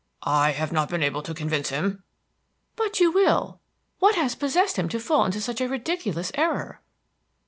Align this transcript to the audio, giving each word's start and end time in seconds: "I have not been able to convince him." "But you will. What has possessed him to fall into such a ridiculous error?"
"I 0.23 0.53
have 0.53 0.71
not 0.71 0.89
been 0.89 1.03
able 1.03 1.21
to 1.21 1.33
convince 1.35 1.69
him." 1.69 2.01
"But 2.75 2.99
you 2.99 3.11
will. 3.11 3.59
What 3.99 4.15
has 4.15 4.33
possessed 4.33 4.77
him 4.79 4.89
to 4.89 4.99
fall 4.99 5.23
into 5.25 5.39
such 5.39 5.61
a 5.61 5.69
ridiculous 5.69 6.31
error?" 6.33 6.81